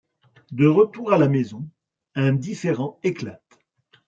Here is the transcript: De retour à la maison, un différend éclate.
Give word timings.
De 0.51 0.65
retour 0.65 1.13
à 1.13 1.19
la 1.19 1.27
maison, 1.29 1.69
un 2.15 2.33
différend 2.33 2.99
éclate. 3.03 3.59